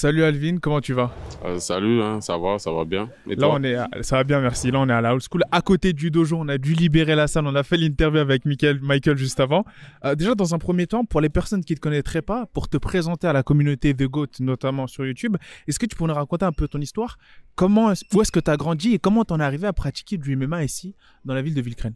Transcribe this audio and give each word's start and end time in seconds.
Salut 0.00 0.22
Alvin, 0.22 0.58
comment 0.58 0.80
tu 0.80 0.92
vas? 0.92 1.12
Euh, 1.44 1.58
salut, 1.58 2.00
hein, 2.00 2.20
ça 2.20 2.38
va, 2.38 2.60
ça 2.60 2.70
va 2.70 2.84
bien. 2.84 3.10
Et 3.28 3.34
Là, 3.34 3.48
toi? 3.48 3.56
on 3.58 3.64
est, 3.64 3.74
à- 3.74 3.88
ça 4.02 4.14
va 4.14 4.22
bien, 4.22 4.40
merci. 4.40 4.70
Là, 4.70 4.78
on 4.78 4.88
est 4.88 4.92
à 4.92 5.00
la 5.00 5.12
old 5.12 5.20
school. 5.28 5.42
À 5.50 5.60
côté 5.60 5.92
du 5.92 6.12
dojo, 6.12 6.36
on 6.38 6.46
a 6.46 6.56
dû 6.56 6.72
libérer 6.74 7.16
la 7.16 7.26
salle. 7.26 7.48
On 7.48 7.54
a 7.56 7.64
fait 7.64 7.76
l'interview 7.76 8.20
avec 8.20 8.44
Michael, 8.44 8.78
Michael 8.80 9.16
juste 9.16 9.40
avant. 9.40 9.64
Euh, 10.04 10.14
déjà, 10.14 10.36
dans 10.36 10.54
un 10.54 10.58
premier 10.60 10.86
temps, 10.86 11.04
pour 11.04 11.20
les 11.20 11.28
personnes 11.28 11.64
qui 11.64 11.72
ne 11.72 11.78
te 11.78 11.80
connaîtraient 11.80 12.22
pas, 12.22 12.46
pour 12.46 12.68
te 12.68 12.76
présenter 12.76 13.26
à 13.26 13.32
la 13.32 13.42
communauté 13.42 13.92
The 13.92 14.04
Goat, 14.04 14.28
notamment 14.38 14.86
sur 14.86 15.04
YouTube, 15.04 15.36
est-ce 15.66 15.80
que 15.80 15.86
tu 15.86 15.96
pourrais 15.96 16.10
nous 16.10 16.14
raconter 16.14 16.44
un 16.44 16.52
peu 16.52 16.68
ton 16.68 16.80
histoire? 16.80 17.18
Comment, 17.56 17.92
Où 18.14 18.22
est-ce 18.22 18.30
que 18.30 18.38
tu 18.38 18.52
as 18.52 18.56
grandi 18.56 18.94
et 18.94 19.00
comment 19.00 19.24
tu 19.24 19.32
en 19.32 19.40
es 19.40 19.42
arrivé 19.42 19.66
à 19.66 19.72
pratiquer 19.72 20.16
du 20.16 20.36
MMA 20.36 20.62
ici, 20.62 20.94
dans 21.24 21.34
la 21.34 21.42
ville 21.42 21.54
de 21.54 21.60
Villecrène 21.60 21.94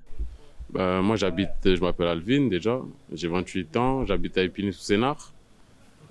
Bah, 0.73 1.00
Moi, 1.03 1.14
j'habite, 1.14 1.50
je 1.64 1.81
m'appelle 1.81 2.09
Alvin 2.09 2.48
déjà, 2.48 2.81
j'ai 3.12 3.29
28 3.29 3.76
ans, 3.76 4.04
j'habite 4.07 4.37
à 4.39 4.43
Épinay-sous-Sénart. 4.43 5.32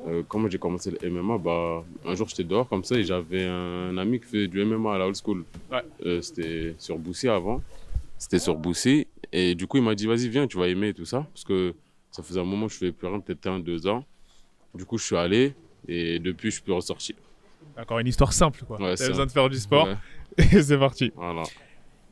Euh, 0.07 0.23
comment 0.27 0.49
j'ai 0.49 0.57
commencé 0.57 0.91
le 0.91 1.09
MMA 1.09 1.37
bah, 1.37 1.83
Un 2.05 2.15
jour, 2.15 2.27
j'étais 2.27 2.43
dehors 2.43 2.67
comme 2.67 2.83
ça 2.83 2.95
et 2.95 3.03
j'avais 3.03 3.45
un 3.45 3.97
ami 3.97 4.19
qui 4.19 4.25
fait 4.25 4.47
du 4.47 4.63
MMA 4.63 4.95
à 4.95 4.97
la 4.97 5.07
old 5.07 5.15
school. 5.15 5.45
Ouais. 5.71 5.83
Euh, 6.05 6.21
c'était 6.21 6.75
sur 6.77 6.97
Boussy 6.97 7.27
avant. 7.27 7.61
C'était 8.17 8.39
sur 8.39 8.55
Boussy. 8.55 9.07
Et 9.31 9.55
du 9.55 9.67
coup, 9.67 9.77
il 9.77 9.83
m'a 9.83 9.95
dit, 9.95 10.07
vas-y, 10.07 10.27
viens, 10.29 10.47
tu 10.47 10.57
vas 10.57 10.67
aimer 10.67 10.93
tout 10.93 11.05
ça. 11.05 11.27
Parce 11.33 11.43
que 11.43 11.73
ça 12.09 12.23
faisait 12.23 12.39
un 12.39 12.45
moment 12.45 12.67
que 12.67 12.73
je 12.73 12.79
faisais 12.79 12.91
plus 12.91 13.07
rien, 13.07 13.19
peut-être 13.19 13.47
un, 13.47 13.59
deux 13.59 13.87
ans. 13.87 14.03
Du 14.73 14.85
coup, 14.85 14.97
je 14.97 15.05
suis 15.05 15.15
allé 15.15 15.53
et 15.87 16.20
depuis, 16.20 16.49
je 16.49 16.55
suis 16.55 16.63
plus 16.63 16.73
ressorti. 16.73 17.15
Encore 17.77 17.99
une 17.99 18.07
histoire 18.07 18.33
simple, 18.33 18.63
quoi. 18.65 18.81
Ouais, 18.81 18.95
T'as 18.95 19.07
besoin 19.07 19.25
de 19.25 19.31
faire 19.31 19.49
du 19.49 19.57
sport 19.57 19.87
Ouais, 19.87 19.95
et 20.37 20.61
c'est 20.61 20.77
parti. 20.77 21.11
voilà. 21.15 21.43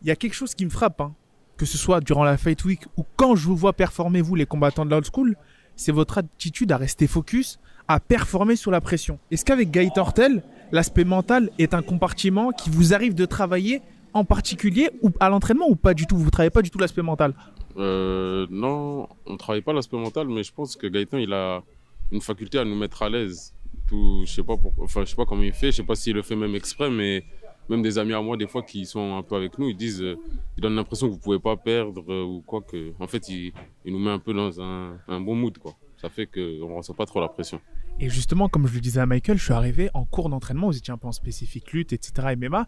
Il 0.01 0.07
y 0.07 0.11
a 0.11 0.15
quelque 0.15 0.33
chose 0.33 0.55
qui 0.55 0.63
me 0.63 0.69
frappe, 0.69 1.01
hein, 1.01 1.13
que 1.57 1.65
ce 1.65 1.77
soit 1.77 1.99
durant 1.99 2.23
la 2.23 2.37
Fight 2.37 2.63
Week 2.63 2.81
ou 2.95 3.05
quand 3.17 3.35
je 3.35 3.45
vous 3.45 3.55
vois 3.55 3.73
performer, 3.73 4.21
vous, 4.21 4.35
les 4.35 4.45
combattants 4.45 4.85
de 4.85 4.91
l'old 4.91 5.05
school, 5.11 5.35
c'est 5.75 5.91
votre 5.91 6.17
attitude 6.17 6.71
à 6.71 6.77
rester 6.77 7.07
focus, 7.07 7.59
à 7.89 7.99
performer 7.99 8.55
sous 8.55 8.69
la 8.69 8.81
pression. 8.81 9.17
Est-ce 9.31 9.43
qu'avec 9.43 9.71
Gaëtan 9.71 10.01
Hortel, 10.01 10.43
l'aspect 10.71 11.03
mental 11.03 11.49
est 11.57 11.73
un 11.73 11.81
compartiment 11.81 12.51
qui 12.51 12.69
vous 12.69 12.93
arrive 12.93 13.15
de 13.15 13.25
travailler 13.25 13.81
en 14.13 14.23
particulier 14.23 14.91
ou 15.01 15.09
à 15.19 15.27
l'entraînement 15.29 15.65
ou 15.67 15.75
pas 15.75 15.95
du 15.95 16.05
tout? 16.05 16.15
Vous 16.15 16.25
ne 16.25 16.29
travaillez 16.29 16.51
pas 16.51 16.61
du 16.61 16.69
tout 16.69 16.77
l'aspect 16.77 17.01
mental? 17.01 17.33
Euh, 17.77 18.45
non, 18.51 19.07
on 19.25 19.33
ne 19.33 19.37
travaille 19.37 19.61
pas 19.63 19.73
l'aspect 19.73 19.97
mental, 19.97 20.27
mais 20.27 20.43
je 20.43 20.53
pense 20.53 20.75
que 20.75 20.85
Gaëtan, 20.85 21.17
il 21.17 21.33
a 21.33 21.63
une 22.11 22.21
faculté 22.21 22.59
à 22.59 22.63
nous 22.63 22.75
mettre 22.75 23.01
à 23.01 23.09
l'aise. 23.09 23.55
Tout, 23.87 24.21
je 24.23 24.31
sais 24.33 24.43
pas 24.43 24.55
pour- 24.55 24.73
enfin, 24.79 25.01
je 25.03 25.09
sais 25.09 25.15
pas 25.15 25.25
comment 25.25 25.41
il 25.41 25.51
fait, 25.51 25.71
je 25.71 25.77
sais 25.77 25.83
pas 25.83 25.95
s'il 25.95 26.13
le 26.13 26.21
fait 26.21 26.35
même 26.35 26.53
exprès, 26.53 26.91
mais 26.91 27.23
même 27.69 27.81
des 27.81 27.97
amis 27.97 28.13
à 28.13 28.21
moi, 28.21 28.37
des 28.37 28.47
fois, 28.47 28.61
qui 28.61 28.85
sont 28.85 29.15
un 29.15 29.23
peu 29.23 29.35
avec 29.35 29.57
nous, 29.57 29.67
ils 29.69 29.75
disent, 29.75 30.03
euh, 30.03 30.15
ils 30.57 30.61
donnent 30.61 30.75
l'impression 30.75 31.07
que 31.07 31.13
vous 31.13 31.19
pouvez 31.19 31.39
pas 31.39 31.55
perdre 31.57 32.03
euh, 32.07 32.23
ou 32.23 32.41
quoi 32.45 32.61
que. 32.61 32.93
En 32.99 33.07
fait, 33.07 33.27
il, 33.29 33.51
nous 33.85 33.97
met 33.97 34.11
un 34.11 34.19
peu 34.19 34.31
dans 34.33 34.61
un, 34.61 34.95
un 35.07 35.19
bon 35.19 35.33
mood, 35.33 35.57
quoi. 35.57 35.73
Ça 36.01 36.09
fait 36.09 36.27
qu'on 36.27 36.75
ressent 36.75 36.93
pas 36.93 37.05
trop 37.05 37.19
la 37.19 37.27
pression. 37.27 37.59
Et 37.99 38.09
justement, 38.09 38.47
comme 38.47 38.67
je 38.67 38.73
le 38.73 38.79
disais 38.79 39.01
à 39.01 39.05
Michael, 39.05 39.37
je 39.37 39.43
suis 39.43 39.53
arrivé 39.53 39.89
en 39.93 40.05
cours 40.05 40.29
d'entraînement, 40.29 40.67
vous 40.67 40.77
étiez 40.77 40.93
un 40.93 40.97
peu 40.97 41.07
en 41.07 41.11
spécifique 41.11 41.73
lutte, 41.73 41.91
etc., 41.91 42.35
MMA. 42.37 42.65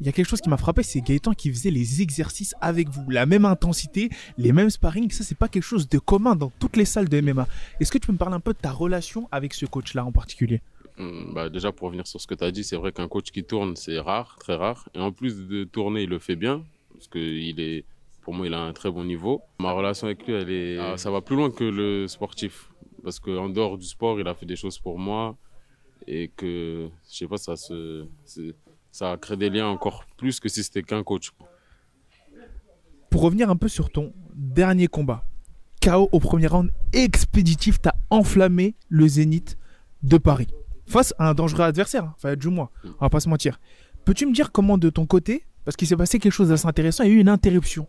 Il 0.00 0.06
y 0.06 0.08
a 0.08 0.12
quelque 0.12 0.28
chose 0.28 0.40
qui 0.40 0.48
m'a 0.48 0.56
frappé, 0.56 0.82
c'est 0.82 1.02
Gaëtan 1.02 1.34
qui 1.34 1.50
faisait 1.50 1.70
les 1.70 2.00
exercices 2.00 2.54
avec 2.62 2.88
vous, 2.88 3.10
la 3.10 3.26
même 3.26 3.44
intensité, 3.44 4.08
les 4.38 4.52
mêmes 4.52 4.70
sparring. 4.70 5.10
Ça, 5.10 5.24
c'est 5.24 5.36
pas 5.36 5.48
quelque 5.48 5.62
chose 5.64 5.90
de 5.90 5.98
commun 5.98 6.36
dans 6.36 6.50
toutes 6.58 6.78
les 6.78 6.86
salles 6.86 7.10
de 7.10 7.20
MMA. 7.20 7.46
Est-ce 7.80 7.92
que 7.92 7.98
tu 7.98 8.06
peux 8.06 8.14
me 8.14 8.18
parler 8.18 8.36
un 8.36 8.40
peu 8.40 8.54
de 8.54 8.58
ta 8.58 8.70
relation 8.72 9.28
avec 9.30 9.52
ce 9.52 9.66
coach-là 9.66 10.06
en 10.06 10.12
particulier? 10.12 10.62
Hum, 10.98 11.32
Bah, 11.34 11.50
déjà, 11.50 11.70
pour 11.70 11.88
revenir 11.88 12.06
sur 12.06 12.18
ce 12.18 12.26
que 12.26 12.34
tu 12.34 12.44
as 12.44 12.50
dit, 12.50 12.64
c'est 12.64 12.76
vrai 12.76 12.92
qu'un 12.92 13.08
coach 13.08 13.30
qui 13.30 13.44
tourne, 13.44 13.76
c'est 13.76 13.98
rare, 13.98 14.36
très 14.40 14.54
rare. 14.56 14.88
Et 14.94 15.00
en 15.00 15.12
plus 15.12 15.46
de 15.46 15.64
tourner, 15.64 16.04
il 16.04 16.08
le 16.08 16.18
fait 16.18 16.36
bien. 16.36 16.64
Parce 16.94 17.08
que 17.08 17.18
il 17.18 17.60
est, 17.60 17.84
pour 18.22 18.34
moi, 18.34 18.46
il 18.46 18.54
a 18.54 18.60
un 18.60 18.72
très 18.72 18.90
bon 18.90 19.04
niveau. 19.04 19.42
Ma 19.58 19.72
relation 19.72 20.06
avec 20.06 20.26
lui, 20.26 20.34
elle 20.34 20.50
est, 20.50 20.96
ça 20.96 21.10
va 21.10 21.20
plus 21.20 21.36
loin 21.36 21.50
que 21.50 21.64
le 21.64 22.06
sportif. 22.08 22.70
Parce 23.02 23.18
qu'en 23.18 23.48
dehors 23.48 23.78
du 23.78 23.86
sport, 23.86 24.20
il 24.20 24.28
a 24.28 24.34
fait 24.34 24.46
des 24.46 24.56
choses 24.56 24.78
pour 24.78 24.98
moi. 24.98 25.36
Et 26.06 26.28
que, 26.28 26.88
je 27.10 27.16
sais 27.16 27.26
pas, 27.26 27.36
ça, 27.36 27.56
se, 27.56 28.06
ça 28.90 29.12
a 29.12 29.16
créé 29.16 29.36
des 29.36 29.50
liens 29.50 29.68
encore 29.68 30.04
plus 30.16 30.40
que 30.40 30.48
si 30.48 30.62
c'était 30.62 30.82
qu'un 30.82 31.02
coach. 31.02 31.30
Pour 33.10 33.22
revenir 33.22 33.50
un 33.50 33.56
peu 33.56 33.68
sur 33.68 33.90
ton 33.90 34.12
dernier 34.34 34.86
combat, 34.86 35.24
KO 35.82 36.08
au 36.12 36.20
premier 36.20 36.46
round 36.46 36.70
expéditif, 36.92 37.80
t'as 37.80 37.94
enflammé 38.10 38.74
le 38.88 39.08
Zénith 39.08 39.58
de 40.02 40.18
Paris 40.18 40.48
face 40.90 41.14
à 41.18 41.30
un 41.30 41.34
dangereux 41.34 41.62
adversaire, 41.62 42.04
hein, 42.04 42.14
enfin 42.16 42.34
du 42.34 42.48
moins, 42.48 42.68
on 42.84 43.04
va 43.04 43.10
pas 43.10 43.20
se 43.20 43.28
mentir. 43.28 43.60
Peux-tu 44.04 44.26
me 44.26 44.32
dire 44.32 44.50
comment 44.50 44.76
de 44.76 44.90
ton 44.90 45.06
côté, 45.06 45.44
parce 45.64 45.76
qu'il 45.76 45.86
s'est 45.86 45.96
passé 45.96 46.18
quelque 46.18 46.32
chose 46.32 46.48
d'assez 46.48 46.66
intéressant, 46.66 47.04
il 47.04 47.10
y 47.10 47.12
a 47.12 47.16
eu 47.16 47.20
une 47.20 47.28
interruption. 47.28 47.86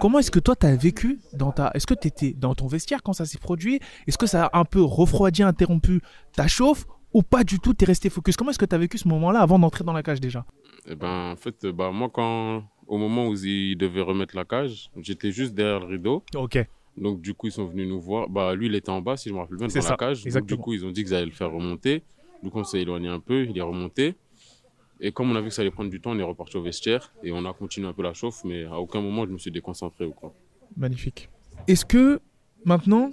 Comment 0.00 0.20
est-ce 0.20 0.30
que 0.30 0.38
toi 0.38 0.54
t'as 0.54 0.76
vécu 0.76 1.18
dans 1.32 1.50
ta, 1.50 1.72
est-ce 1.74 1.86
que 1.86 1.94
t'étais 1.94 2.32
dans 2.32 2.54
ton 2.54 2.68
vestiaire 2.68 3.02
quand 3.02 3.12
ça 3.12 3.26
s'est 3.26 3.38
produit? 3.38 3.80
Est-ce 4.06 4.16
que 4.16 4.26
ça 4.26 4.46
a 4.46 4.58
un 4.60 4.64
peu 4.64 4.80
refroidi, 4.80 5.42
interrompu 5.42 6.00
ta 6.32 6.46
chauffe 6.46 6.86
ou 7.12 7.22
pas 7.22 7.42
du 7.42 7.58
tout 7.58 7.74
T'es 7.74 7.84
resté 7.84 8.08
focus? 8.08 8.36
Comment 8.36 8.50
est-ce 8.50 8.58
que 8.60 8.64
t'as 8.64 8.78
vécu 8.78 8.96
ce 8.96 9.08
moment-là 9.08 9.40
avant 9.40 9.58
d'entrer 9.58 9.82
dans 9.82 9.92
la 9.92 10.04
cage 10.04 10.20
déjà? 10.20 10.44
Et 10.86 10.94
ben, 10.94 11.32
en 11.32 11.36
fait, 11.36 11.66
bah, 11.66 11.90
moi, 11.90 12.08
quand, 12.12 12.62
au 12.86 12.96
moment 12.96 13.26
où 13.26 13.34
il 13.34 13.76
devait 13.76 14.00
remettre 14.00 14.36
la 14.36 14.44
cage, 14.44 14.90
j'étais 15.00 15.32
juste 15.32 15.54
derrière 15.54 15.80
le 15.80 15.86
rideau. 15.86 16.22
Ok. 16.36 16.64
Donc, 16.96 17.20
du 17.20 17.34
coup, 17.34 17.48
ils 17.48 17.52
sont 17.52 17.66
venus 17.66 17.88
nous 17.88 18.00
voir. 18.00 18.28
Bah, 18.28 18.54
lui, 18.54 18.66
il 18.66 18.74
était 18.74 18.90
en 18.90 19.00
bas, 19.00 19.16
si 19.16 19.28
je 19.28 19.34
me 19.34 19.40
rappelle 19.40 19.56
bien, 19.56 19.66
dans 19.66 19.80
ça, 19.80 19.90
la 19.90 19.96
cage. 19.96 20.24
Donc, 20.24 20.46
du 20.46 20.56
coup, 20.56 20.74
ils 20.74 20.86
ont 20.86 20.90
dit 20.90 21.04
qu'ils 21.04 21.14
allaient 21.14 21.26
le 21.26 21.32
faire 21.32 21.50
remonter. 21.50 22.02
Du 22.42 22.50
coup, 22.50 22.60
on 22.60 22.64
s'est 22.64 22.80
éloigné 22.80 23.08
un 23.08 23.20
peu, 23.20 23.44
il 23.44 23.58
est 23.58 23.62
remonté. 23.62 24.14
Et 25.00 25.12
comme 25.12 25.30
on 25.30 25.36
a 25.36 25.40
vu 25.40 25.48
que 25.48 25.54
ça 25.54 25.62
allait 25.62 25.70
prendre 25.70 25.90
du 25.90 26.00
temps, 26.00 26.10
on 26.10 26.18
est 26.18 26.22
reparti 26.24 26.56
au 26.56 26.62
vestiaire 26.62 27.12
et 27.22 27.30
on 27.32 27.44
a 27.44 27.52
continué 27.52 27.86
un 27.88 27.92
peu 27.92 28.02
la 28.02 28.14
chauffe, 28.14 28.42
mais 28.44 28.64
à 28.64 28.78
aucun 28.78 29.00
moment 29.00 29.24
je 29.26 29.30
me 29.30 29.38
suis 29.38 29.50
déconcentré 29.50 30.04
ou 30.04 30.10
quoi. 30.12 30.34
Magnifique. 30.76 31.28
Est-ce 31.68 31.84
que 31.84 32.20
maintenant, 32.64 33.10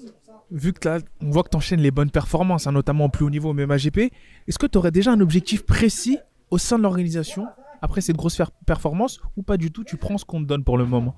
vu 0.52 0.74
que 0.74 0.80
t'as- 0.80 1.00
on 1.22 1.30
voit 1.30 1.44
que 1.44 1.50
tu 1.50 1.58
enchaînes 1.58 1.82
les 1.82 1.92
bonnes 1.92 2.10
performances, 2.12 2.66
hein, 2.68 2.72
notamment 2.72 3.06
au 3.06 3.10
plus 3.10 3.24
haut 3.26 3.30
niveau 3.30 3.50
au 3.50 3.54
MMAGP, 3.54 4.12
est-ce 4.48 4.58
que 4.58 4.66
tu 4.66 4.78
aurais 4.78 4.92
déjà 4.92 5.12
un 5.12 5.20
objectif 5.22 5.64
précis 5.66 6.18
au 6.50 6.58
sein 6.58 6.78
de 6.78 6.84
l'organisation 6.84 7.46
après 7.82 8.02
cette 8.02 8.16
grosse 8.18 8.42
performance 8.66 9.20
ou 9.38 9.44
pas 9.44 9.58
du 9.58 9.72
tout 9.72 9.84
Tu 9.84 9.98
prends 9.98 10.18
ce 10.18 10.26
qu'on 10.26 10.42
te 10.42 10.48
donne 10.48 10.64
pour 10.64 10.78
le 10.78 10.86
moment? 10.86 11.16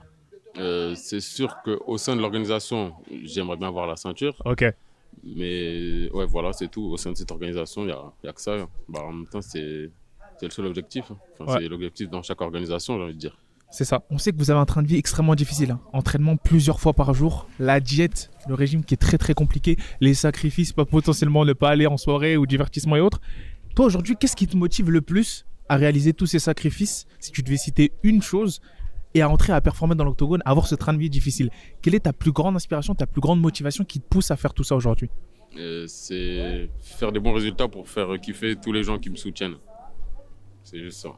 Euh, 0.57 0.95
c'est 0.95 1.19
sûr 1.21 1.55
qu'au 1.63 1.97
sein 1.97 2.15
de 2.15 2.21
l'organisation, 2.21 2.93
j'aimerais 3.23 3.57
bien 3.57 3.67
avoir 3.69 3.87
la 3.87 3.95
ceinture, 3.95 4.41
Ok. 4.43 4.65
mais 5.23 6.09
ouais, 6.11 6.25
voilà, 6.25 6.51
c'est 6.53 6.67
tout. 6.67 6.83
Au 6.85 6.97
sein 6.97 7.11
de 7.11 7.17
cette 7.17 7.31
organisation, 7.31 7.83
il 7.83 7.87
n'y 7.87 7.91
a, 7.91 8.01
a 8.29 8.33
que 8.33 8.41
ça. 8.41 8.57
Bah, 8.89 9.01
en 9.03 9.13
même 9.13 9.27
temps, 9.27 9.41
c'est 9.41 9.91
c'est 10.39 10.45
le 10.45 10.51
seul 10.51 10.65
objectif. 10.65 11.05
hein. 11.11 11.17
Enfin, 11.39 11.53
Ouais. 11.53 11.59
C'est 11.63 11.67
l'objectif 11.69 12.09
dans 12.09 12.21
chaque 12.23 12.41
organisation, 12.41 12.97
j'ai 12.97 13.03
envie 13.03 13.13
de 13.13 13.19
dire. 13.19 13.37
C'est 13.69 13.83
ça. 13.83 14.05
On 14.09 14.17
sait 14.17 14.31
que 14.31 14.37
vous 14.37 14.49
avez 14.49 14.59
un 14.61 14.65
train 14.65 14.81
de 14.81 14.87
vie 14.87 14.95
extrêmement 14.95 15.35
difficile. 15.35 15.71
hein. 15.71 15.81
Entraînement 15.91 16.37
plusieurs 16.37 16.79
fois 16.79 16.93
par 16.93 17.13
jour, 17.13 17.47
la 17.59 17.79
diète, 17.81 18.31
le 18.47 18.53
régime 18.53 18.83
qui 18.85 18.93
est 18.93 18.97
très 18.97 19.17
très 19.17 19.33
compliqué, 19.33 19.75
les 19.99 20.13
sacrifices, 20.13 20.71
pas 20.71 20.85
potentiellement 20.85 21.43
ne 21.43 21.51
pas 21.53 21.69
aller 21.69 21.85
en 21.85 21.97
soirée 21.97 22.37
ou 22.37 22.45
divertissement 22.45 22.95
et 22.95 23.01
autres. 23.01 23.19
Toi 23.75 23.85
aujourd'hui, 23.85 24.15
qu'est-ce 24.17 24.35
qui 24.37 24.47
te 24.47 24.55
motive 24.55 24.89
le 24.89 25.01
plus 25.01 25.45
à 25.69 25.75
réaliser 25.75 26.13
tous 26.13 26.27
ces 26.27 26.39
sacrifices 26.39 27.07
Si 27.19 27.31
tu 27.33 27.43
devais 27.43 27.57
citer 27.57 27.91
une 28.03 28.21
chose 28.21 28.61
et 29.13 29.21
à 29.21 29.29
entrer 29.29 29.51
à 29.51 29.59
performer 29.59 29.95
dans 29.95 30.05
l'octogone, 30.05 30.41
à 30.45 30.51
avoir 30.51 30.65
ce 30.67 30.75
train 30.75 30.93
de 30.93 30.99
vie 30.99 31.09
difficile? 31.09 31.49
Quelle 31.81 31.93
est 31.95 32.01
ta 32.01 32.13
plus 32.13 32.31
grande 32.31 32.55
inspiration, 32.55 32.95
ta 32.95 33.05
plus 33.05 33.19
grande 33.21 33.41
motivation 33.41 33.83
qui 33.83 33.99
te 33.99 34.07
pousse 34.07 34.31
à 34.31 34.37
faire 34.37 34.53
tout 34.53 34.63
ça 34.63 34.75
aujourd'hui? 34.77 35.09
Euh, 35.57 35.85
c'est 35.87 36.69
faire 36.79 37.11
des 37.11 37.19
bons 37.19 37.33
résultats 37.33 37.67
pour 37.67 37.89
faire 37.89 38.07
kiffer 38.21 38.55
tous 38.55 38.71
les 38.71 38.83
gens 38.83 38.97
qui 38.97 39.09
me 39.09 39.15
soutiennent. 39.15 39.55
C'est 40.69 40.79
juste 40.79 40.99
ça. 40.99 41.11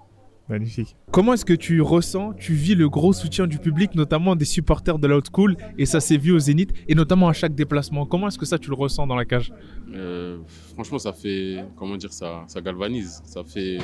Magnifique. 0.48 0.96
Comment 1.10 1.34
est-ce 1.34 1.44
que 1.44 1.54
tu 1.54 1.82
ressens, 1.82 2.34
tu 2.34 2.54
vis 2.54 2.76
le 2.76 2.88
gros 2.88 3.14
soutien 3.14 3.48
du 3.48 3.58
public, 3.58 3.96
notamment 3.96 4.36
des 4.36 4.46
supporters 4.46 5.00
de 5.00 5.08
l'Out 5.08 5.24
School, 5.34 5.58
et 5.80 5.88
ça 5.88 6.00
s'est 6.00 6.18
vu 6.18 6.32
au 6.32 6.38
Zénith, 6.38 6.72
et 6.88 6.94
notamment 6.94 7.30
à 7.30 7.34
chaque 7.34 7.56
déplacement 7.56 8.06
Comment 8.06 8.28
est-ce 8.28 8.38
que 8.38 8.46
ça 8.46 8.60
tu 8.60 8.70
le 8.70 8.76
ressens 8.76 9.08
dans 9.08 9.16
la 9.16 9.26
cage? 9.26 9.52
Euh, 9.92 10.38
franchement, 10.76 11.00
ça 11.00 11.14
fait, 11.14 11.66
comment 11.76 11.98
dire, 11.98 12.14
ça, 12.14 12.44
ça 12.46 12.62
galvanise. 12.62 13.24
Ça 13.26 13.44
fait, 13.44 13.80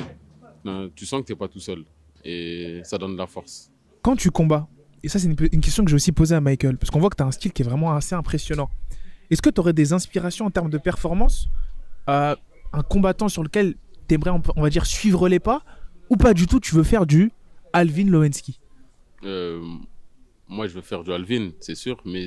non, 0.64 0.88
tu 0.94 1.04
sens 1.04 1.22
que 1.22 1.26
t'es 1.26 1.34
pas 1.34 1.48
tout 1.48 1.58
seul 1.58 1.84
et 2.24 2.80
ça 2.84 2.96
donne 2.96 3.14
de 3.14 3.18
la 3.18 3.26
force. 3.26 3.72
Quand 4.02 4.14
tu 4.14 4.30
combats, 4.30 4.68
et 5.02 5.08
ça 5.08 5.18
c'est 5.18 5.26
une, 5.26 5.36
une 5.50 5.60
question 5.60 5.84
que 5.84 5.90
j'ai 5.90 5.96
aussi 5.96 6.12
posée 6.12 6.36
à 6.36 6.40
Michael, 6.40 6.78
parce 6.78 6.92
qu'on 6.92 7.00
voit 7.00 7.10
que 7.10 7.16
tu 7.16 7.24
as 7.24 7.26
un 7.26 7.32
style 7.32 7.52
qui 7.52 7.62
est 7.62 7.66
vraiment 7.66 7.92
assez 7.92 8.14
impressionnant. 8.14 8.70
Est-ce 9.32 9.42
que 9.42 9.50
tu 9.50 9.60
aurais 9.60 9.72
des 9.72 9.92
inspirations 9.92 10.46
en 10.46 10.50
termes 10.50 10.70
de 10.70 10.78
performance 10.78 11.48
euh, 12.08 12.36
Un 12.72 12.82
combattant 12.82 13.28
sur 13.28 13.42
lequel 13.42 13.74
tu 14.06 14.14
aimerais, 14.14 14.30
on, 14.56 14.62
va 14.62 14.70
dire, 14.70 14.86
suivre 14.86 15.28
les 15.28 15.40
pas 15.40 15.62
Ou 16.10 16.16
pas 16.16 16.34
du 16.34 16.46
tout, 16.46 16.60
tu 16.60 16.74
veux 16.74 16.82
faire 16.82 17.06
du 17.06 17.30
Alvin 17.72 18.06
Lowensky 18.06 18.60
Euh, 19.24 19.60
moi, 20.48 20.66
je 20.66 20.74
veux 20.74 20.82
faire 20.82 21.02
du 21.02 21.12
Alvin, 21.12 21.50
c'est 21.60 21.74
sûr, 21.74 22.00
mais 22.04 22.26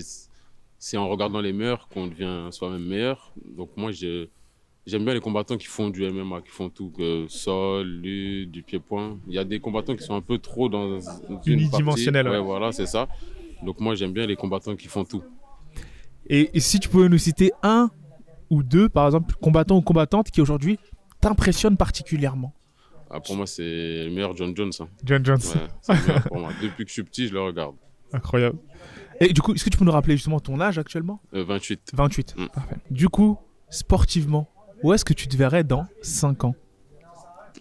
c'est 0.78 0.98
en 0.98 1.08
regardant 1.10 1.42
les 1.42 1.54
meilleurs 1.54 1.88
qu'on 1.90 2.08
devient 2.08 2.48
soi-même 2.52 2.86
meilleur. 2.86 3.32
Donc 3.58 3.70
moi, 3.78 3.92
je, 3.92 4.28
j'aime 4.86 5.06
bien 5.06 5.14
les 5.14 5.20
combattants 5.20 5.58
qui 5.58 5.68
font 5.68 5.90
du 5.90 6.10
MMA, 6.10 6.42
qui 6.42 6.50
font 6.50 6.70
tout, 6.70 6.90
que 6.90 7.26
sol, 7.30 7.88
lutte, 7.88 8.52
du 8.52 8.64
pied-point. 8.64 9.18
Il 9.28 9.34
y 9.34 9.40
a 9.40 9.44
des 9.44 9.60
combattants 9.60 9.96
qui 9.96 10.04
sont 10.04 10.16
un 10.16 10.22
peu 10.22 10.38
trop 10.38 10.70
dans 10.70 11.00
une 11.30 11.40
Unidimensionnels, 11.46 12.26
partie. 12.26 12.38
ouais. 12.38 12.42
Ouais, 12.42 12.46
voilà, 12.46 12.72
c'est 12.72 12.86
ça. 12.86 13.08
Donc 13.64 13.80
moi, 13.80 13.96
j'aime 13.96 14.14
bien 14.14 14.26
les 14.26 14.36
combattants 14.36 14.76
qui 14.76 14.88
font 14.88 15.04
tout. 15.04 15.24
et, 16.28 16.50
et 16.54 16.60
si 16.60 16.80
tu 16.80 16.90
pouvais 16.90 17.10
nous 17.10 17.18
citer 17.18 17.52
un 17.64 17.90
ou 18.50 18.64
deux, 18.64 18.90
par 18.90 19.06
exemple, 19.06 19.36
combattants 19.42 19.78
ou 19.78 19.82
combattantes 19.82 20.32
qui 20.32 20.42
aujourd'hui 20.42 20.80
t'impressionnent 21.22 21.78
particulièrement 21.78 22.54
Ah, 23.10 23.20
pour 23.20 23.36
moi, 23.36 23.46
c'est 23.48 23.64
le 24.06 24.10
meilleur 24.12 24.36
John 24.36 24.56
Jones. 24.56 24.72
hein. 24.80 24.88
John 25.04 25.26
Jones. 25.26 25.38
Ouais, 25.38 25.68
c'est 25.82 25.94
le 25.94 26.02
meilleur 26.08 26.24
pour 26.24 26.40
moi. 26.40 26.52
Depuis 26.62 26.84
que 26.86 26.90
je 26.90 26.94
suis 26.94 27.04
petit, 27.04 27.28
je 27.28 27.34
le 27.34 27.42
regarde. 27.42 27.76
Incroyable. 28.14 28.58
Et 29.20 29.34
du 29.34 29.42
coup, 29.42 29.54
est-ce 29.54 29.64
que 29.66 29.70
tu 29.70 29.78
peux 29.78 29.86
nous 29.86 29.92
rappeler 29.92 30.16
justement 30.16 30.40
ton 30.40 30.60
âge 30.62 30.78
actuellement 30.80 31.20
Euh, 31.34 31.44
28. 31.44 31.92
28. 31.94 32.36
Mm. 32.38 32.48
Parfait. 32.48 32.76
Du 32.90 33.10
coup, 33.10 33.38
sportivement, 33.70 34.50
Où 34.84 34.94
est-ce 34.94 35.04
que 35.04 35.14
tu 35.14 35.28
te 35.28 35.36
verrais 35.36 35.64
dans 35.66 35.86
5 36.02 36.46
ans 36.46 36.56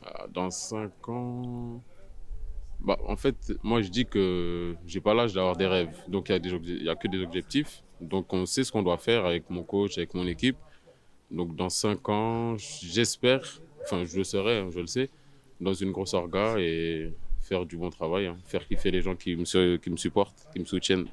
Ah, 0.06 0.26
Dans 0.32 0.50
5 0.50 1.08
ans. 1.08 1.82
Bah, 2.80 2.96
en 3.08 3.16
fait, 3.16 3.52
moi 3.64 3.82
je 3.82 3.88
dis 3.88 4.06
que 4.06 4.76
j'ai 4.86 5.00
pas 5.00 5.12
l'âge 5.14 5.32
d'avoir 5.34 5.56
des 5.56 5.66
rêves. 5.66 5.90
Donc 6.06 6.28
il 6.28 6.32
y, 6.32 6.34
a 6.36 6.38
des 6.38 6.50
y 6.84 6.88
a 6.88 6.94
que 6.94 7.08
des 7.08 7.18
objectifs. 7.20 7.82
Donc 8.00 8.32
on 8.32 8.46
sait 8.46 8.62
ce 8.62 8.70
qu'on 8.70 8.84
doit 8.84 8.98
faire 8.98 9.24
avec 9.26 9.50
mon 9.50 9.64
coach, 9.64 9.98
avec 9.98 10.14
mon 10.14 10.28
équipe. 10.28 10.56
Donc 11.30 11.54
dans 11.56 11.68
5 11.68 12.08
ans, 12.08 12.56
j'espère, 12.56 13.40
enfin 13.84 14.04
je 14.04 14.16
le 14.16 14.24
serai, 14.24 14.58
hein, 14.60 14.68
je 14.72 14.80
le 14.80 14.86
sais, 14.86 15.10
dans 15.60 15.74
une 15.74 15.92
grosse 15.92 16.14
orga 16.14 16.56
et 16.58 17.12
faire 17.42 17.66
du 17.66 17.76
bon 17.76 17.90
travail, 17.90 18.26
hein, 18.26 18.36
faire 18.46 18.66
kiffer 18.66 18.90
les 18.90 19.02
gens 19.02 19.14
qui 19.14 19.36
me, 19.36 19.44
su- 19.44 19.78
qui 19.82 19.90
me 19.90 19.96
supportent, 19.96 20.46
qui 20.52 20.60
me 20.60 20.64
soutiennent. 20.64 21.06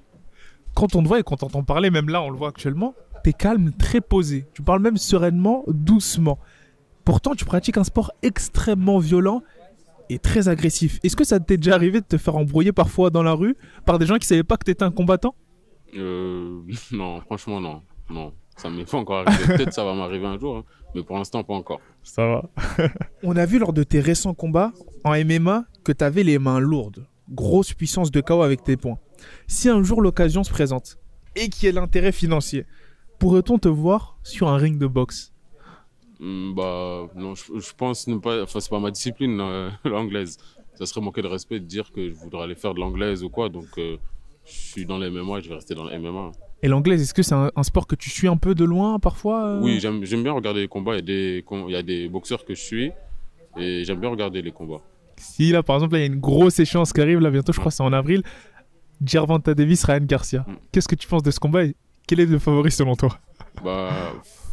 Quand 0.73 0.95
on 0.95 1.03
te 1.03 1.07
voit 1.07 1.19
et 1.19 1.23
quand 1.23 1.35
on 1.43 1.47
t'entend 1.47 1.63
parler, 1.63 1.89
même 1.89 2.09
là, 2.09 2.21
on 2.21 2.29
le 2.29 2.37
voit 2.37 2.49
actuellement, 2.49 2.93
t'es 3.23 3.33
calme, 3.33 3.71
très 3.73 4.01
posé. 4.01 4.45
Tu 4.53 4.61
parles 4.61 4.81
même 4.81 4.97
sereinement, 4.97 5.63
doucement. 5.67 6.37
Pourtant, 7.05 7.35
tu 7.35 7.45
pratiques 7.45 7.77
un 7.77 7.83
sport 7.83 8.11
extrêmement 8.21 8.99
violent 8.99 9.41
et 10.09 10.19
très 10.19 10.47
agressif. 10.49 10.99
Est-ce 11.03 11.15
que 11.15 11.23
ça 11.23 11.39
t'est 11.39 11.57
déjà 11.57 11.75
arrivé 11.75 12.01
de 12.01 12.05
te 12.05 12.17
faire 12.17 12.35
embrouiller 12.35 12.71
parfois 12.71 13.09
dans 13.09 13.23
la 13.23 13.33
rue 13.33 13.55
par 13.85 13.99
des 13.99 14.05
gens 14.05 14.17
qui 14.17 14.27
savaient 14.27 14.43
pas 14.43 14.57
que 14.57 14.63
t'étais 14.65 14.83
un 14.83 14.91
combattant? 14.91 15.35
Euh, 15.95 16.61
non, 16.91 17.21
franchement 17.21 17.61
non, 17.61 17.81
non, 18.09 18.33
ça 18.55 18.69
m'est 18.69 18.89
pas 18.89 18.97
encore 18.97 19.27
arrivé. 19.27 19.45
Peut-être 19.57 19.73
ça 19.73 19.83
va 19.83 19.93
m'arriver 19.93 20.25
un 20.25 20.39
jour, 20.39 20.57
hein, 20.57 20.63
mais 20.93 21.03
pour 21.03 21.17
l'instant 21.17 21.43
pas 21.43 21.53
encore. 21.53 21.81
Ça 22.03 22.25
va. 22.25 22.49
On 23.23 23.35
a 23.35 23.45
vu 23.45 23.59
lors 23.59 23.73
de 23.73 23.83
tes 23.83 23.99
récents 23.99 24.33
combats 24.33 24.71
en 25.03 25.11
MMA 25.23 25.65
que 25.83 25.91
tu 25.91 26.03
avais 26.03 26.23
les 26.23 26.39
mains 26.39 26.59
lourdes. 26.59 27.05
Grosse 27.29 27.73
puissance 27.73 28.11
de 28.11 28.21
KO 28.21 28.41
avec 28.43 28.63
tes 28.63 28.77
poings. 28.77 28.99
Si 29.47 29.69
un 29.69 29.81
jour 29.83 30.01
l'occasion 30.01 30.43
se 30.43 30.51
présente 30.51 30.97
et 31.35 31.49
qu'il 31.49 31.65
y 31.65 31.69
ait 31.69 31.71
l'intérêt 31.73 32.11
financier, 32.11 32.65
pourrait-on 33.19 33.57
te 33.57 33.67
voir 33.67 34.17
sur 34.23 34.47
un 34.47 34.57
ring 34.57 34.77
de 34.77 34.87
boxe? 34.87 35.33
Hmm, 36.19 36.53
Bah, 36.53 37.07
non, 37.15 37.35
je, 37.35 37.59
je 37.59 37.73
pense 37.75 38.07
ne 38.07 38.17
pas. 38.17 38.43
Enfin, 38.43 38.59
c'est 38.59 38.69
pas 38.69 38.79
ma 38.79 38.91
discipline, 38.91 39.39
euh, 39.41 39.69
l'anglaise. 39.85 40.37
Ça 40.75 40.85
serait 40.85 41.01
manquer 41.01 41.21
de 41.21 41.27
respect 41.27 41.59
de 41.59 41.65
dire 41.65 41.91
que 41.91 42.09
je 42.09 42.15
voudrais 42.15 42.43
aller 42.43 42.55
faire 42.55 42.73
de 42.73 42.79
l'anglaise 42.79 43.23
ou 43.23 43.29
quoi. 43.29 43.49
Donc, 43.49 43.67
euh, 43.77 43.97
je 44.45 44.51
suis 44.51 44.85
dans 44.85 44.97
les 44.97 45.09
MMA, 45.09 45.39
je 45.41 45.49
vais 45.49 45.55
rester 45.55 45.75
dans 45.75 45.85
les 45.85 45.97
MMA. 45.97 46.31
Et 46.63 46.67
l'anglaise, 46.67 47.01
est-ce 47.01 47.13
que 47.13 47.23
c'est 47.23 47.35
un, 47.35 47.51
un 47.55 47.63
sport 47.63 47.87
que 47.87 47.95
tu 47.95 48.09
suis 48.09 48.27
un 48.27 48.37
peu 48.37 48.55
de 48.55 48.63
loin 48.63 48.99
parfois 48.99 49.45
euh 49.47 49.59
Oui, 49.61 49.79
j'aime 49.79 50.01
bien 50.23 50.31
regarder 50.31 50.61
les 50.61 50.67
combats. 50.67 50.93
Il 50.93 50.97
y, 50.97 50.99
a 50.99 51.01
des, 51.01 51.43
com- 51.45 51.65
il 51.67 51.73
y 51.73 51.75
a 51.75 51.83
des 51.83 52.07
boxeurs 52.09 52.45
que 52.45 52.53
je 52.55 52.61
suis 52.61 52.91
et 53.57 53.83
j'aime 53.85 53.99
bien 53.99 54.09
regarder 54.09 54.41
les 54.41 54.51
combats. 54.51 54.81
Si 55.17 55.51
là, 55.51 55.63
par 55.63 55.77
exemple, 55.77 55.93
là, 55.93 55.99
il 55.99 56.01
y 56.01 56.05
a 56.05 56.07
une 56.13 56.19
grosse 56.19 56.59
échéance 56.59 56.91
qui 56.93 57.01
arrive 57.01 57.19
là 57.19 57.29
bientôt, 57.29 57.53
je 57.53 57.59
crois 57.59 57.71
que 57.71 57.75
c'est 57.75 57.83
en 57.83 57.93
avril. 57.93 58.21
Gervonta 59.03 59.53
Davis, 59.53 59.83
Ryan 59.83 59.99
Garcia. 60.01 60.45
Mm. 60.47 60.53
Qu'est-ce 60.71 60.87
que 60.87 60.95
tu 60.95 61.07
penses 61.07 61.23
de 61.23 61.31
ce 61.31 61.39
combat 61.39 61.65
et 61.65 61.75
quel 62.07 62.19
est 62.19 62.25
le 62.25 62.39
favori 62.39 62.71
selon 62.71 62.95
toi? 62.95 63.17
Bah, 63.63 63.89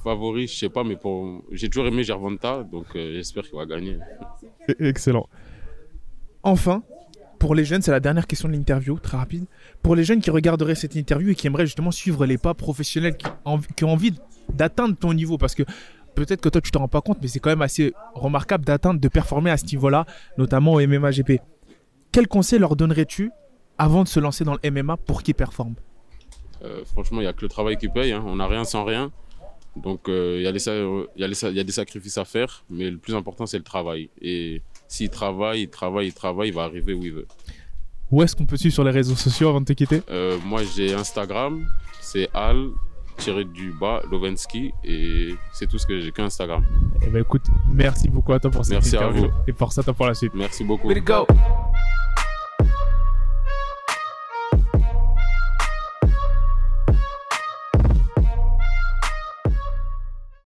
favori, 0.05 0.47
je 0.47 0.57
sais 0.57 0.69
pas, 0.69 0.85
mais 0.85 0.97
pour... 0.97 1.43
j'ai 1.53 1.69
toujours 1.69 1.87
aimé 1.87 2.03
Gervonta, 2.03 2.63
donc 2.63 2.87
euh, 2.97 3.13
j'espère 3.15 3.45
qu'il 3.45 3.57
va 3.57 3.67
gagner. 3.67 3.99
Excellent. 4.79 5.29
Enfin, 6.43 6.83
pour 7.43 7.57
les 7.57 7.65
jeunes, 7.65 7.83
c'est 7.83 7.91
la 7.91 7.99
dernière 7.99 8.29
question 8.29 8.49
de 8.49 8.53
l'interview, 8.55 9.01
très 9.01 9.17
rapide. 9.17 9.47
Pour 9.83 9.97
les 9.97 10.05
jeunes 10.05 10.21
qui 10.21 10.31
regarderaient 10.31 10.77
cette 10.77 10.95
interview 10.95 11.31
et 11.31 11.35
qui 11.35 11.49
aimeraient 11.49 11.67
justement 11.67 11.91
suivre 11.91 12.25
les 12.25 12.39
pas 12.39 12.55
professionnels, 12.55 13.17
qui, 13.17 13.85
ont 13.85 13.89
envie 13.89 14.15
d'atteindre 14.55 14.95
ton 14.97 15.13
niveau, 15.13 15.39
parce 15.39 15.57
que 15.57 15.65
peut-être 16.15 16.41
que 16.41 16.49
toi 16.49 16.61
tu 16.61 16.71
t'en 16.71 16.79
rends 16.79 16.89
pas 16.89 17.01
compte, 17.01 17.19
mais 17.21 17.27
c'est 17.27 17.41
quand 17.41 17.51
même 17.51 17.63
assez 17.63 17.95
remarquable 18.15 18.65
d'atteindre, 18.65 19.01
de 19.01 19.09
performer 19.09 19.51
à 19.51 19.57
ce 19.57 19.67
niveau-là, 19.67 20.07
notamment 20.39 20.75
au 20.75 20.87
MMA 20.87 21.11
GP. 21.11 21.41
Quel 22.13 22.29
conseil 22.29 22.61
leur 22.61 22.77
donnerais-tu 22.77 23.33
avant 23.77 24.05
de 24.05 24.09
se 24.09 24.21
lancer 24.21 24.45
dans 24.45 24.57
le 24.63 24.71
MMA 24.71 24.97
pour 24.99 25.25
qu'ils 25.25 25.35
performent? 25.35 25.75
Euh, 26.63 26.85
franchement, 26.85 27.19
il 27.19 27.25
n'y 27.25 27.29
a 27.29 27.33
que 27.33 27.43
le 27.43 27.49
travail 27.49 27.77
qui 27.77 27.89
paye. 27.89 28.13
hein. 28.13 28.23
On 28.25 28.37
n'a 28.37 28.47
rien 28.47 28.63
sans 28.63 28.85
rien. 28.85 29.11
Donc, 29.75 30.09
euh, 30.09 30.37
il 30.37 30.43
y, 30.43 30.45
y 30.45 31.61
a 31.61 31.65
des 31.65 31.73
sacrifices 31.73 32.19
à 32.19 32.25
faire, 32.25 32.65
mais 32.71 32.89
le 32.89 32.99
plus 32.99 33.17
important, 33.17 33.47
c'est 33.47 33.59
le 33.59 33.65
travail. 33.65 34.11
Et 34.21 34.63
s'il 34.93 35.09
travaille, 35.09 35.63
il 35.63 35.71
travaille, 35.71 36.09
il 36.09 36.13
travaille, 36.13 36.49
il 36.49 36.55
va 36.55 36.65
arriver 36.65 36.93
où 36.93 37.03
il 37.03 37.13
veut. 37.13 37.27
Où 38.11 38.23
est-ce 38.23 38.37
qu'on 38.37 38.45
peut 38.45 38.59
suivre 38.59 38.75
sur 38.75 38.85
les 38.85 38.91
réseaux 38.91 39.17
sociaux 39.17 39.49
avant 39.49 39.61
de 39.63 39.65
te 39.65 39.73
quitter? 39.73 40.03
Euh, 40.11 40.37
moi, 40.45 40.61
j'ai 40.77 40.93
Instagram, 40.93 41.67
c'est 42.01 42.29
Al 42.35 42.69
tiré 43.17 43.45
du 43.45 43.73
bas 43.73 44.03
Lovensky 44.11 44.73
et 44.85 45.35
c'est 45.55 45.67
tout 45.67 45.79
ce 45.79 45.87
que 45.87 45.99
j'ai 46.01 46.13
qu'Instagram. 46.13 46.63
Eh 47.03 47.09
ben 47.09 47.23
écoute, 47.23 47.45
merci 47.73 48.09
beaucoup 48.09 48.33
à 48.33 48.39
toi 48.41 48.51
pour 48.51 48.65
cette 48.65 48.75
Merci 48.75 48.97
à 48.97 49.01
interview 49.01 49.25
vous. 49.29 49.33
et 49.47 49.53
pour 49.53 49.73
ça, 49.73 49.83
toi 49.83 49.95
pour 49.95 50.07
la 50.07 50.15
suite. 50.15 50.33
Merci 50.35 50.63
beaucoup. 50.65 50.91